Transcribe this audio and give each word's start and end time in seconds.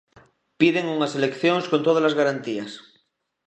Piden 0.59 0.85
unhas 0.95 1.13
eleccións 1.19 1.65
con 1.71 1.81
tódalas 1.85 2.17
garantías. 2.19 2.71